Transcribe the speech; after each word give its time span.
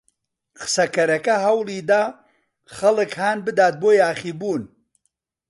قسەکەرەکە 0.59 1.35
هەوڵی 1.45 1.79
دا 1.89 2.03
خەڵک 2.77 3.11
هان 3.21 3.37
بدات 3.47 3.73
بۆ 3.81 3.89
یاخیبوون. 4.01 4.61